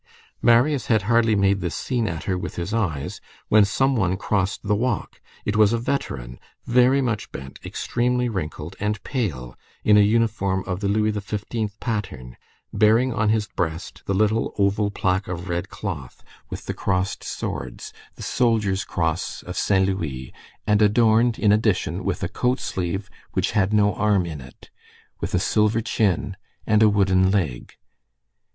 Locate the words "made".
1.35-1.59